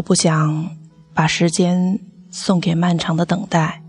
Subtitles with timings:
[0.00, 0.78] 我不想
[1.12, 2.00] 把时间
[2.30, 3.82] 送给漫长的等待。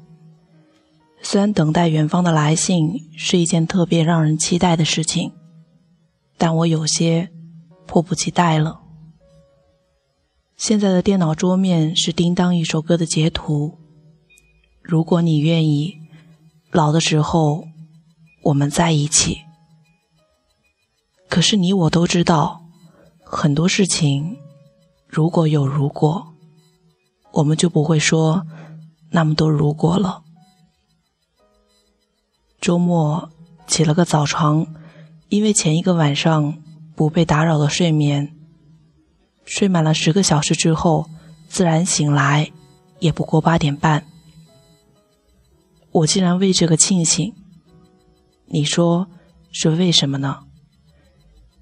[1.22, 5.32] 虽然等待远方的来信是一件特别让人期待的事情，
[6.38, 7.32] 但我有些
[7.88, 8.82] 迫不及待了。
[10.58, 13.80] 现在的电脑桌面是《叮当》一首歌的截图。
[14.82, 15.94] 如果你愿意，
[16.72, 17.64] 老的时候
[18.44, 19.38] 我们在一起。
[21.30, 22.66] 可是你我都知道，
[23.24, 24.36] 很多事情
[25.12, 26.26] 如果有如果，
[27.34, 28.48] 我们就不会说
[29.10, 30.24] 那么多如果了。
[32.62, 33.30] 周末
[33.68, 34.66] 起了个早床，
[35.28, 36.64] 因为前一个晚上
[36.96, 38.34] 不被打扰的睡眠，
[39.44, 41.10] 睡满了十个小时之后，
[41.50, 42.50] 自然醒来
[43.00, 44.06] 也不过八点半。
[45.92, 47.34] 我竟然为这个庆幸，
[48.46, 49.10] 你说
[49.52, 50.44] 是为什么呢？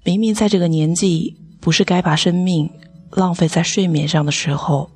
[0.04, 2.70] 明明在这个年纪，不是该把生命
[3.10, 4.90] 浪费在睡眠上的时候。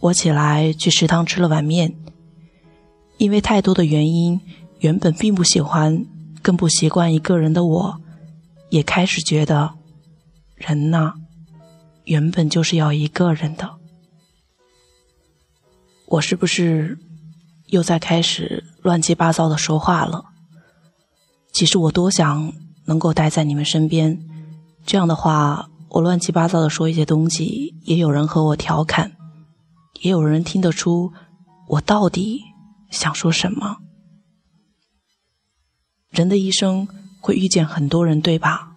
[0.00, 1.94] 我起来去食堂吃了碗面。
[3.16, 4.40] 因为太多的原因，
[4.80, 6.04] 原本并不喜欢、
[6.42, 8.00] 更不习惯一个人的我，
[8.70, 9.74] 也开始觉得，
[10.56, 11.14] 人呐，
[12.04, 13.76] 原本就是要一个人的。
[16.06, 16.98] 我是不是
[17.68, 20.24] 又在开始乱七八糟的说话了？
[21.52, 22.52] 其实我多想
[22.86, 24.20] 能够待在你们身边，
[24.84, 29.12] 这样的话，我乱七八糟的说一些东西，也有人和我调侃，
[30.02, 31.12] 也有人听得出
[31.68, 32.42] 我到底。
[32.90, 33.76] 想说什么？
[36.10, 36.88] 人的一生
[37.20, 38.74] 会遇见很多人，对吧？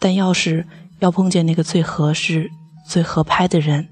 [0.00, 0.66] 但要是
[0.98, 2.50] 要碰见那个最合适、
[2.84, 3.88] 最合拍的人，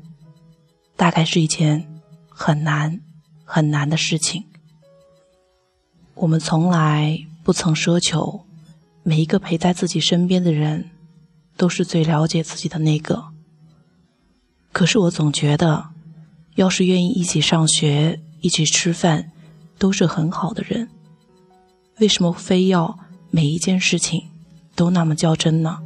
[0.96, 3.00] 大概是一件很难
[3.44, 4.44] 很难的事情。
[6.14, 8.44] 我们从来不曾奢求
[9.04, 10.90] 每一个陪在自己身边的人
[11.60, 13.22] 都是最了解自己的那个。
[14.72, 15.90] 可是我总觉得，
[16.54, 18.22] 要是愿意一起上学。
[18.42, 19.30] 一起吃饭，
[19.78, 20.88] 都是很好的人，
[21.98, 22.98] 为什么非要
[23.30, 24.30] 每一件事情
[24.74, 25.82] 都那么较真呢？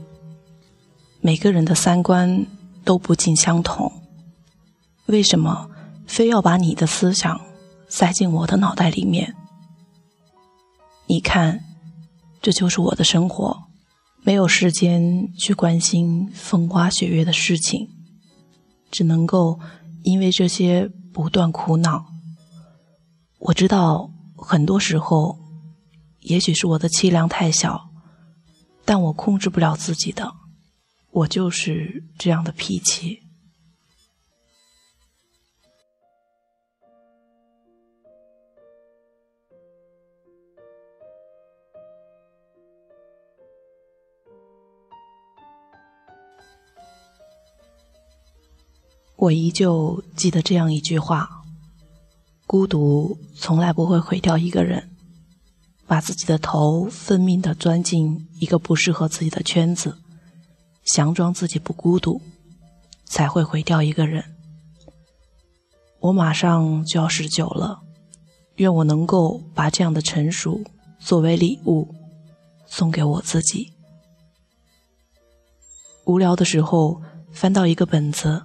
[1.21, 2.47] 每个人的三观
[2.85, 3.91] 都不尽相同，
[5.07, 5.69] 为什么
[6.07, 7.41] 非要把你的思想
[7.89, 9.35] 塞进我的脑袋里面？
[11.09, 11.65] 你看，
[12.41, 13.65] 这就是我的生活，
[14.27, 17.91] 没有时间去关心风花雪月的事情，
[18.91, 19.61] 只能够
[20.03, 22.07] 因为这些不断苦恼。
[23.39, 25.39] 我知道，很多时候，
[26.21, 27.91] 也许是我的气量太小，
[28.87, 30.33] 但我控制不了自己的，
[31.11, 33.24] 我就是这样的脾气。
[49.25, 51.45] 我依旧记得这样一句话。
[52.47, 54.91] 孤独从来不会毁掉一个人，
[55.87, 59.97] 把自己的头分命的钻进一个不适合自己的圈子，
[60.85, 62.21] 强装自己不孤独，
[63.07, 64.23] 才会毁掉一个人。
[66.01, 67.81] 我马上就要十九了，
[68.57, 70.63] 愿我能够把这样的成熟
[70.99, 71.95] 作为礼物，
[72.67, 73.73] 送给我自己。
[76.05, 77.01] 无聊的时候
[77.33, 78.43] 翻到一个本子，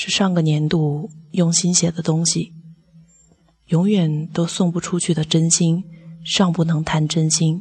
[0.00, 2.52] 是上个年度用心写的东西。
[3.66, 5.82] 永远都送不出去的真心，
[6.24, 7.60] 尚不能谈真心，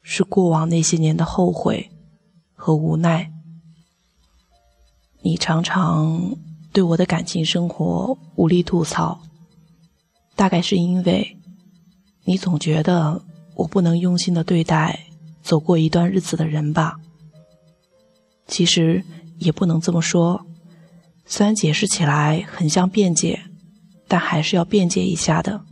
[0.00, 1.90] 是过往那些年的后悔
[2.54, 3.30] 和无奈。
[5.20, 6.34] 你常常
[6.72, 9.20] 对我的感情生活无力吐槽，
[10.34, 11.36] 大概是因为
[12.24, 13.22] 你总觉得
[13.54, 14.98] 我不能用心的对待
[15.42, 16.98] 走过一段日子的人吧？
[18.46, 19.04] 其实
[19.36, 20.45] 也不能这么说，
[21.26, 23.42] 虽然解释起来很像辩解。
[24.08, 25.64] 但还是要辩解一下的，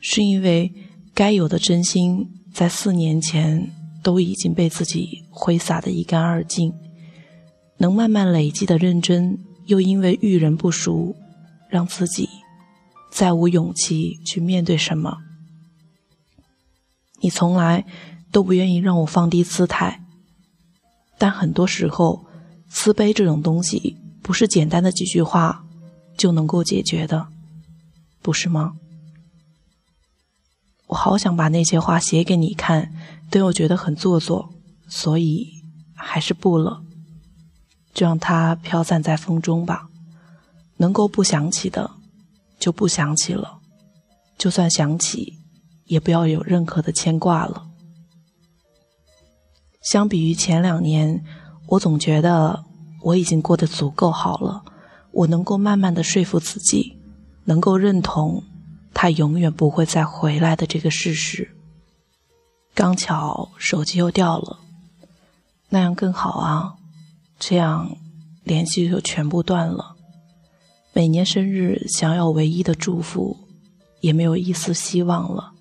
[0.00, 0.74] 是因为
[1.14, 3.70] 该有的真心在四年前
[4.02, 6.74] 都已经被自己挥洒得一干二净，
[7.78, 11.14] 能慢慢累积的认真，又因为遇人不熟，
[11.70, 12.28] 让自己
[13.12, 15.18] 再无勇气去面对什么。
[17.20, 17.86] 你从来
[18.32, 20.02] 都不愿意让我放低姿态，
[21.18, 22.26] 但很多时候，
[22.68, 25.64] 慈悲这种东西不是简单的几句话。
[26.14, 27.26] 就能够解决的，
[28.20, 28.74] 不是吗？
[30.88, 32.92] 我好想把那些话写给你看，
[33.30, 34.52] 但又觉得很做作，
[34.86, 35.48] 所以
[35.94, 36.84] 还是不了，
[37.94, 39.88] 就让它飘散在风中吧。
[40.76, 41.90] 能够不想起的，
[42.58, 43.60] 就不想起了；
[44.36, 45.38] 就算想起，
[45.86, 47.66] 也不要有任何的牵挂了。
[49.80, 51.24] 相比于前两年，
[51.68, 52.64] 我总觉得
[53.02, 54.62] 我已经过得足够好了，
[55.10, 56.96] 我能够慢慢的说服自己，
[57.44, 58.42] 能够认同
[58.94, 61.56] 他永远不会再回来的这个事实。
[62.74, 64.58] 刚巧手机又掉了，
[65.68, 66.74] 那样更好啊，
[67.38, 67.96] 这样
[68.44, 69.96] 联系就全部断了。
[70.94, 73.36] 每年生日想要唯一的祝福，
[74.00, 75.52] 也没有一丝希望了。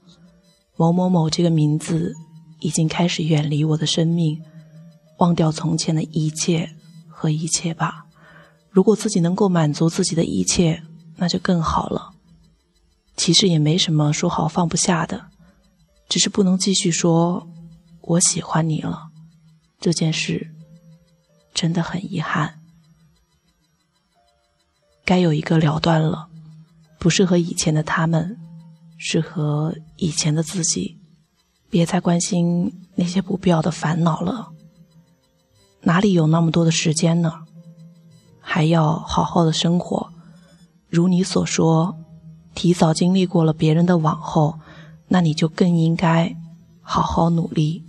[0.78, 2.14] 某某某这个名字
[2.60, 4.42] 已经开始远离我的生命，
[5.18, 6.70] 忘掉从前的一切
[7.22, 8.08] 和一切吧。
[8.72, 10.82] 如果自己能够满足自己的一切，
[11.18, 12.14] 那就更好了。
[13.16, 15.28] 其实也没什么说好放不下的，
[16.10, 17.48] 只是不能继续说
[18.02, 19.10] 我喜欢你了。
[19.80, 20.52] 这件事
[21.54, 22.60] 真的很遗憾。
[25.06, 26.28] 该有一个了断了，
[26.98, 28.40] 不是和以前的他们，
[28.98, 30.98] 是和以前的自己。
[31.70, 34.52] 别再关心那些不必要的烦恼了，
[35.84, 37.42] 哪里有那么多的时间呢？
[38.40, 40.10] 还要好好的生活。
[40.90, 41.96] 如你所说，
[42.54, 44.60] 提早经历过了别人的往后，
[45.08, 46.36] 那你就更应该
[46.82, 47.84] 好好努力。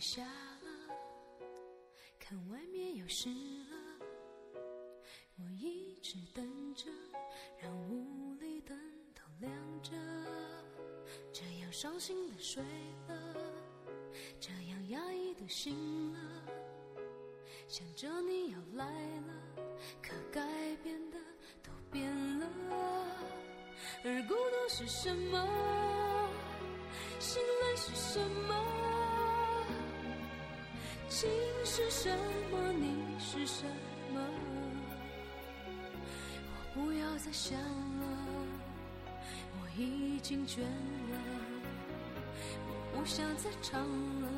[0.00, 0.96] 下了，
[2.18, 3.76] 看外面又湿了。
[5.36, 6.86] 我一直等着，
[7.58, 8.78] 让屋里灯
[9.14, 9.52] 都亮
[9.82, 9.90] 着，
[11.32, 12.62] 这样伤心的睡
[13.08, 13.36] 了，
[14.40, 16.18] 这样压抑的醒了，
[17.68, 18.86] 想着你要来
[19.26, 19.34] 了，
[20.02, 20.40] 可改
[20.76, 21.18] 变的
[21.62, 22.46] 都变了。
[24.02, 26.30] 而孤独是什么？
[27.18, 28.18] 心冷是什
[28.48, 28.89] 么？
[31.10, 31.28] 心
[31.64, 32.08] 是什
[32.52, 32.72] 么？
[32.72, 33.64] 你是什
[34.14, 34.20] 么？
[36.46, 38.06] 我不要再想了，
[39.60, 40.68] 我已经倦了，
[42.68, 43.80] 我不想再唱
[44.22, 44.28] 了，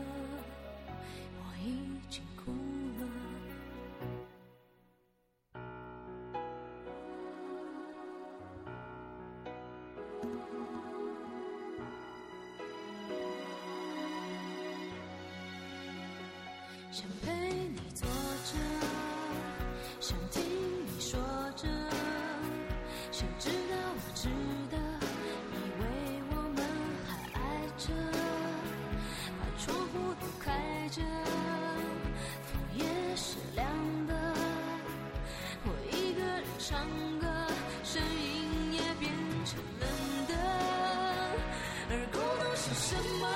[42.62, 43.26] 是什么？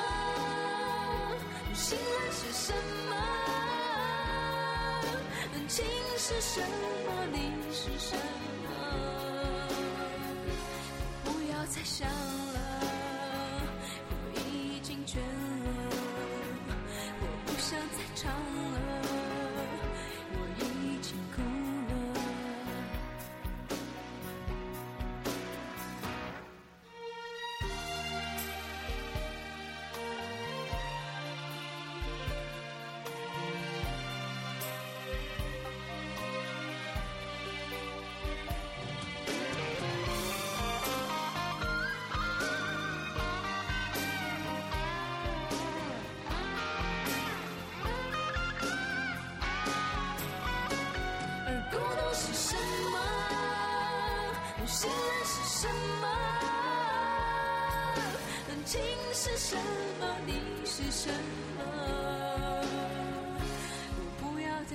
[1.75, 2.73] 心冷是什
[3.11, 3.13] 么？
[5.69, 5.85] 情
[6.17, 6.67] 是什么？
[7.33, 7.37] 你
[7.73, 8.46] 是什么？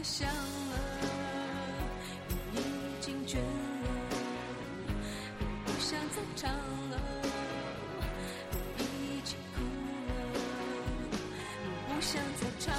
[0.04, 0.34] 想了，
[2.52, 2.64] 你已
[3.00, 3.44] 经倦了，
[5.40, 6.52] 我不想再唱
[6.90, 6.94] 了，
[8.52, 9.62] 我已经哭
[10.08, 10.12] 了，
[11.64, 12.74] 我不想再唱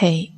[0.00, 0.30] 嘿，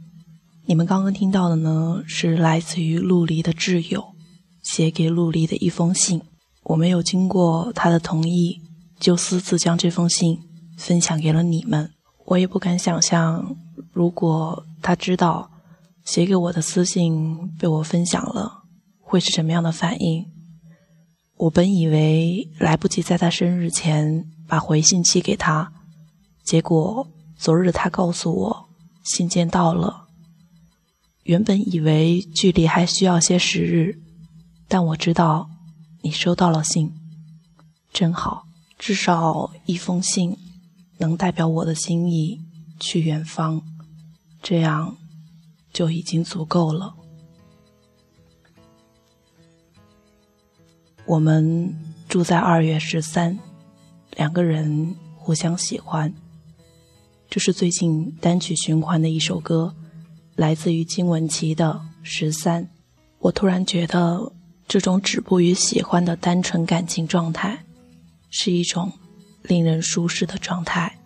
[0.65, 4.15] 你们刚刚听到的呢，是来自于陆离的挚友
[4.63, 6.23] 写给陆离的一封信。
[6.63, 8.63] 我没有经过他的同意，
[8.99, 10.39] 就私自将这封信
[10.79, 11.91] 分享给了你们。
[12.25, 13.55] 我也不敢想象，
[13.93, 15.51] 如果他知道
[16.05, 18.63] 写给我的私信被我分享了，
[18.99, 20.25] 会是什么样的反应。
[21.41, 25.73] 我本以为来不及在他生日前把回信寄给他，
[26.45, 28.69] 结果昨日他告诉我
[29.05, 30.07] 信件到了。
[31.23, 33.99] 原本以为距离还需要些时日，
[34.69, 35.49] 但我知道
[36.03, 36.93] 你收到了信，
[37.91, 38.45] 真好，
[38.79, 40.37] 至少一封信
[40.99, 42.39] 能代表我的心意
[42.79, 43.63] 去远方，
[44.43, 44.95] 这样
[45.73, 46.97] 就已经足够了。
[51.11, 51.75] 我们
[52.09, 53.37] 住在二月十三，
[54.13, 56.15] 两个人互相喜欢。
[57.29, 59.75] 这是最近单曲循环的一首歌，
[60.37, 61.73] 来自于金玟岐的
[62.05, 62.63] 《十三》。
[63.19, 64.33] 我突然觉得，
[64.69, 67.65] 这种止步于喜欢的单纯感情状态，
[68.31, 68.93] 是一种
[69.43, 71.00] 令人舒适的状态。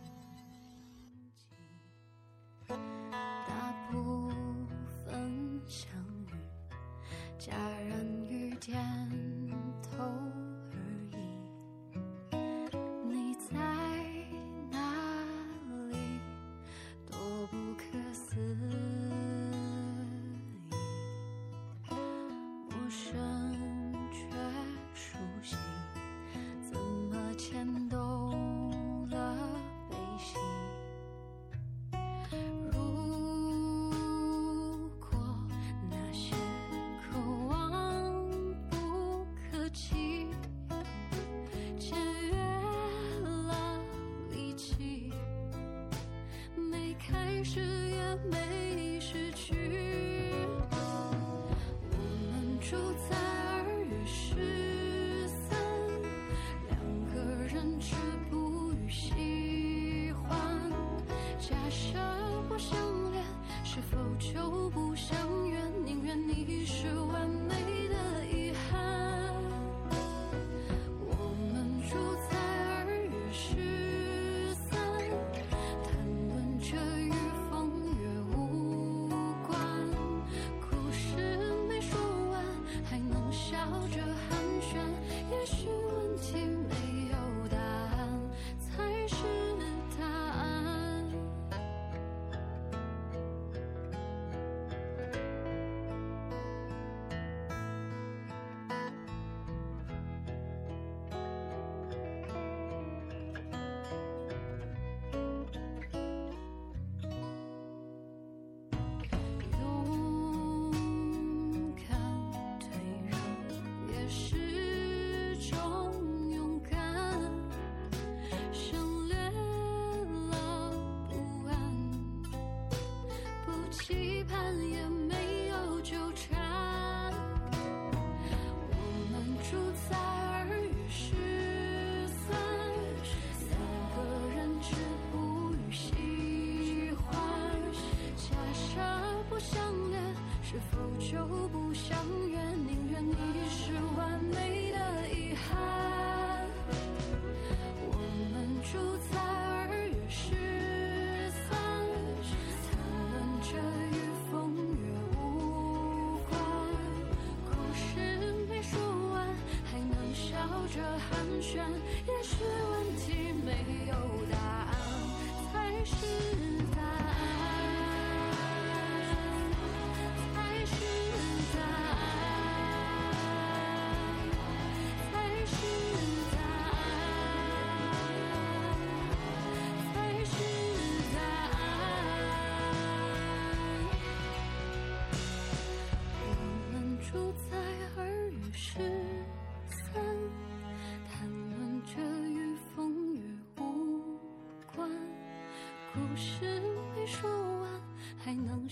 [160.75, 161.61] 着寒暄。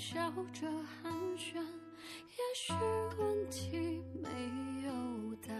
[0.02, 0.18] 笑
[0.52, 0.66] 着
[1.00, 1.54] 寒暄。
[1.54, 2.72] 也许
[3.16, 4.28] 问题没
[4.84, 4.90] 有
[5.46, 5.54] 答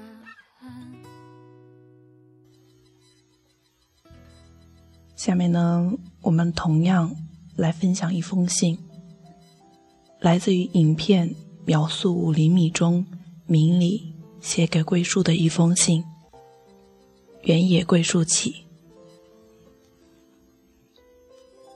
[0.58, 0.92] 案。
[5.14, 7.14] 下面呢，我们同样
[7.54, 8.76] 来分享一封信，
[10.18, 11.30] 来自于影片
[11.64, 13.06] 《秒速五厘米》中
[13.46, 16.04] 明里写给桂树的一封信。
[17.42, 18.64] 原野桂树起。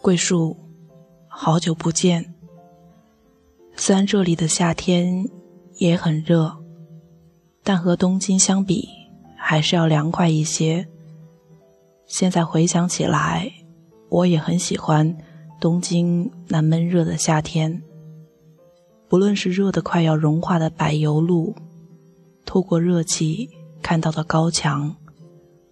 [0.02, 0.56] 桂树，
[1.28, 2.35] 好久不见。
[3.78, 5.28] 虽然这里的夏天
[5.76, 6.56] 也很热，
[7.62, 8.88] 但和东京相比，
[9.37, 10.88] 还是要凉快一些。
[12.06, 13.52] 现在回想起来，
[14.09, 15.16] 我也很喜欢
[15.61, 17.83] 东京那闷热的夏天。
[19.09, 21.54] 不论是热得快要融化的柏油路，
[22.45, 23.49] 透过热气
[23.83, 24.97] 看到的高墙，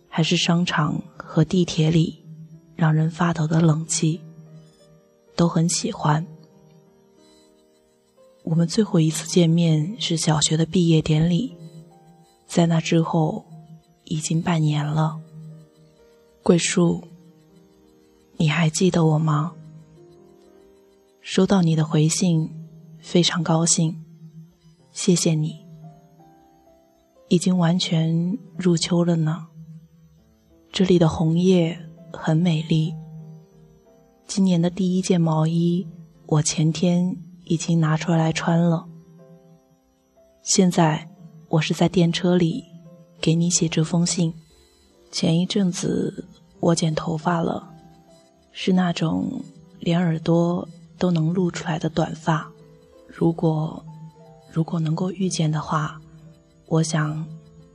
[0.08, 2.22] 还是商场和地铁里
[2.76, 4.20] 让人发抖的冷气，
[5.34, 6.24] 都很喜欢。
[8.44, 11.56] 我们最后一次见面是小学的毕业典礼，
[12.46, 13.46] 在那之后
[14.04, 15.18] 已经半年了。
[16.42, 17.02] 桂树，
[18.36, 19.54] 你还记得我吗？
[21.22, 22.50] 收到你的回信，
[22.98, 24.04] 非常高兴，
[24.92, 25.64] 谢谢你。
[27.28, 29.46] 已经完全入秋了呢，
[30.70, 31.78] 这里的红叶
[32.12, 32.94] 很美丽。
[34.26, 35.86] 今年的第一件毛衣，
[36.26, 37.16] 我前天。
[37.44, 38.86] 已经拿出来穿了。
[40.42, 41.08] 现在
[41.48, 42.64] 我是在电车里
[43.20, 44.34] 给你写这封信。
[45.10, 46.26] 前一阵子
[46.60, 47.68] 我剪头发了，
[48.52, 49.40] 是那种
[49.78, 52.50] 连耳朵都能露出来的短发。
[53.06, 53.84] 如果
[54.50, 56.00] 如果能够遇见的话，
[56.66, 57.24] 我想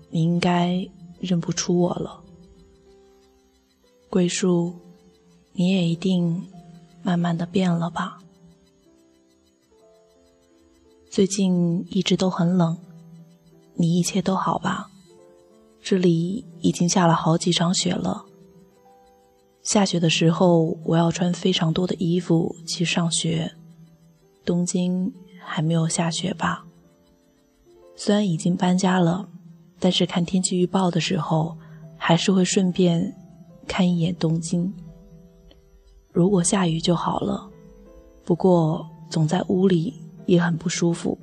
[0.09, 0.85] 你应该
[1.19, 2.21] 认不出我了。
[4.09, 4.75] 桂树，
[5.53, 6.45] 你也一定
[7.01, 8.19] 慢慢的变了吧？
[11.09, 12.77] 最近一直都很冷，
[13.73, 14.91] 你一切都好吧？
[15.81, 18.25] 这里已经下了好几场雪了。
[19.63, 23.51] 下雪的时候，我要穿非常多的衣服去上学。
[24.45, 25.11] 东京
[25.43, 26.63] 还没有下雪吧？
[27.95, 29.27] 虽然已经搬家了，
[29.79, 31.57] 但是看天气预报的时候，
[31.97, 33.15] 还是会顺便
[33.67, 34.71] 看一眼东京。
[36.11, 37.49] 如果下雨就好了，
[38.23, 39.95] 不过总在屋里。
[40.29, 41.17] 也很不舒服。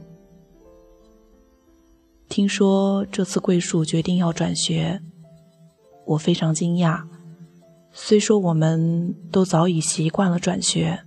[2.29, 5.01] 听说这次桂树决定要转学，
[6.05, 7.05] 我非常惊讶。
[7.93, 11.05] 虽说我们都早已习惯了转学，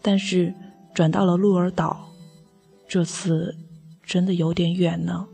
[0.00, 0.54] 但是
[0.94, 2.08] 转到了鹿儿岛，
[2.88, 3.54] 这次
[4.02, 5.28] 真的有点远呢。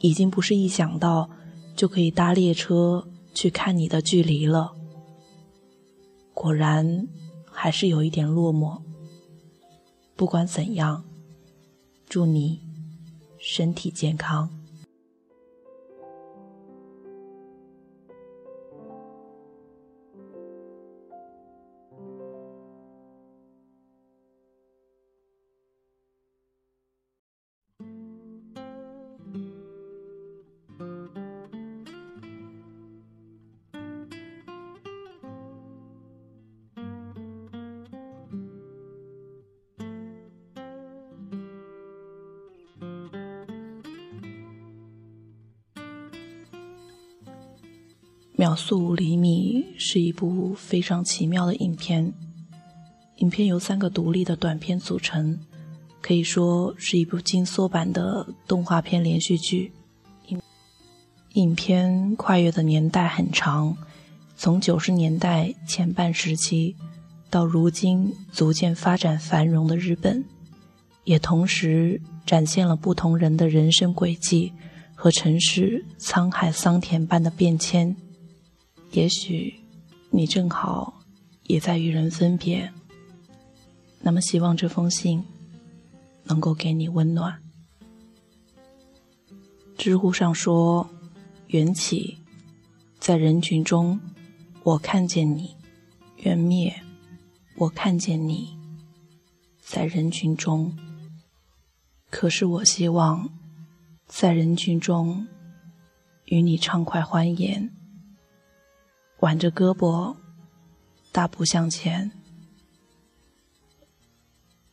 [0.00, 1.30] 已经不是一想到
[1.74, 4.72] 就可以搭列车去看你的距离了。
[6.34, 7.08] 果然，
[7.50, 8.80] 还是有一点落寞。
[10.20, 11.02] 不管怎样，
[12.06, 12.60] 祝你
[13.38, 14.50] 身体健康。
[48.40, 52.10] 秒速五厘米是一部非常奇妙的影片。
[53.16, 55.38] 影片由三个独立的短片组成，
[56.00, 59.74] 可以说是一部精缩版的动画片连续剧。
[60.28, 60.40] 影
[61.34, 63.76] 影片跨越的年代很长，
[64.38, 66.74] 从九十年代前半时期
[67.28, 70.24] 到如今逐渐发展繁荣的日本，
[71.04, 74.54] 也同时展现了不同人的人生轨迹
[74.94, 77.94] 和城市沧海桑田般的变迁。
[78.92, 79.54] 也许
[80.10, 81.00] 你正好
[81.44, 82.72] 也在与人分别，
[84.00, 85.22] 那么希望这封信
[86.24, 87.40] 能够给你温暖。
[89.78, 90.90] 知乎上说
[91.46, 92.18] ：“缘起，
[92.98, 94.00] 在人群中，
[94.64, 95.54] 我看见你；
[96.16, 96.82] 缘灭，
[97.56, 98.58] 我看见你，
[99.60, 100.76] 在人群中。
[102.10, 103.30] 可是我希望，
[104.06, 105.26] 在人群中
[106.24, 107.72] 与你畅快欢颜。”
[109.20, 110.16] 挽着胳膊，
[111.12, 112.10] 大步向前。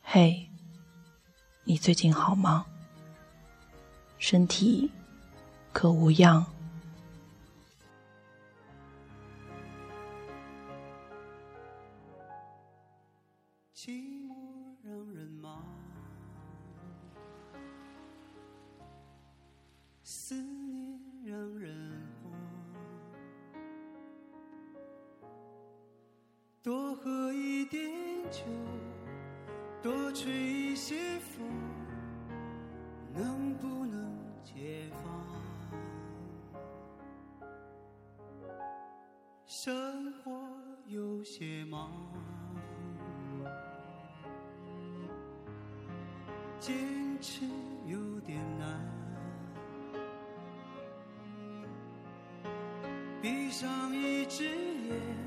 [0.01, 0.49] 嘿，
[1.65, 2.65] 你最近好吗？
[4.17, 4.89] 身体
[5.73, 6.45] 可无恙？
[13.75, 13.89] 寂
[14.25, 14.33] 寞
[14.81, 15.61] 让人忙，
[26.67, 27.81] 多喝一点
[28.29, 28.41] 酒
[29.81, 31.47] 多吹一些风
[33.13, 35.07] 能不能解放？
[39.45, 40.29] 生活
[40.87, 41.89] 有些忙
[46.59, 46.75] 坚
[47.21, 47.45] 持
[47.85, 48.77] 有点难。
[53.21, 55.26] 闭上一只眼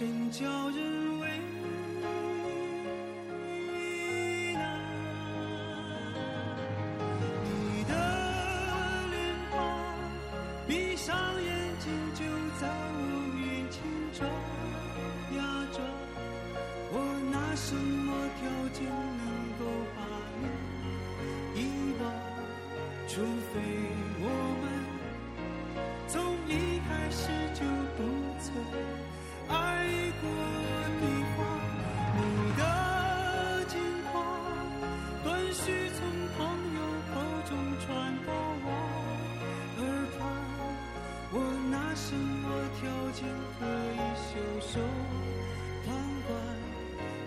[0.00, 1.28] 真叫人为
[4.54, 4.64] 难。
[7.44, 7.92] 你的
[9.10, 9.14] 脸
[9.50, 9.60] 庞，
[10.66, 12.24] 闭上眼睛就
[12.58, 12.98] 在我
[13.36, 13.76] 面前
[14.14, 14.26] 转
[15.36, 15.38] 呀
[15.70, 15.84] 转，
[16.92, 16.94] 我
[17.30, 18.08] 拿什么
[18.40, 19.22] 条件能
[19.58, 19.62] 够
[19.94, 19.98] 把
[20.40, 21.62] 你遗
[22.00, 22.02] 忘？
[23.06, 23.20] 除
[23.52, 23.60] 非
[24.22, 24.24] 我
[24.62, 24.64] 们
[26.08, 26.16] 从
[26.48, 27.20] 一开始
[27.52, 27.60] 就
[27.98, 28.00] 不
[28.40, 28.48] 曾
[29.50, 29.54] 爱
[30.20, 30.24] 过
[31.00, 31.02] 对
[31.36, 31.38] 方。
[32.16, 32.18] 你
[32.56, 32.62] 的
[33.68, 33.74] 近
[34.10, 34.14] 况
[35.24, 35.62] 断续
[35.98, 35.98] 从
[36.36, 36.38] 朋
[36.76, 36.80] 友
[37.12, 37.14] 口
[37.48, 37.88] 中传
[38.26, 38.28] 到
[38.64, 38.66] 我
[39.78, 39.80] 耳
[40.18, 40.18] 旁，
[41.32, 41.34] 我
[41.70, 42.44] 拿什么
[42.80, 42.80] 条
[43.12, 43.18] 件
[43.58, 43.60] 可
[43.94, 44.80] 以袖手
[45.86, 45.88] 旁
[46.26, 46.30] 观？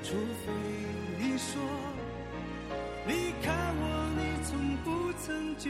[0.04, 0.10] 除
[0.46, 0.52] 非
[1.18, 1.50] 你说
[3.08, 3.82] 离开我，
[4.18, 4.52] 你从
[4.84, 4.88] 不
[5.20, 5.70] 曾觉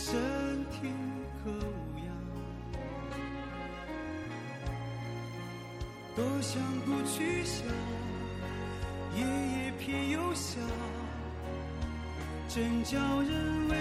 [0.00, 0.14] 身
[0.70, 0.92] 体
[1.42, 2.06] 可无恙？
[6.14, 7.66] 多想不去想，
[9.16, 10.62] 夜夜偏又想，
[12.48, 13.76] 真叫人为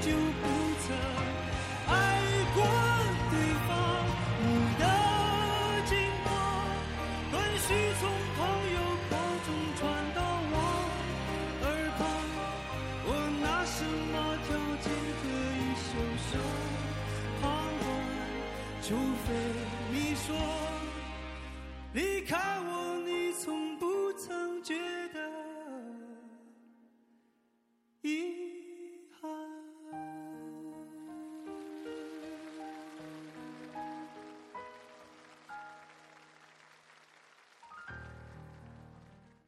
[0.00, 0.44] 就不
[0.82, 0.86] 曾
[1.88, 1.94] 爱
[2.54, 2.58] 过
[3.30, 3.34] 对
[3.66, 3.68] 方。
[4.42, 4.44] 你
[4.78, 4.82] 的
[5.86, 5.90] 寂
[6.24, 6.26] 寞，
[7.30, 7.66] 断续
[8.00, 8.02] 从
[8.36, 8.38] 朋
[8.74, 8.76] 友
[9.10, 9.12] 口
[9.46, 9.80] 中传
[10.14, 10.18] 到
[10.52, 10.54] 我
[11.62, 11.66] 耳
[11.98, 12.00] 旁，
[13.06, 13.08] 我
[13.42, 14.14] 拿什么
[14.46, 14.48] 条
[14.82, 14.86] 件
[15.22, 15.24] 可
[15.56, 15.88] 以袖
[16.30, 16.32] 手
[17.40, 17.44] 旁
[17.80, 17.84] 观？
[18.82, 18.88] 除
[19.26, 19.28] 非
[19.90, 20.26] 你说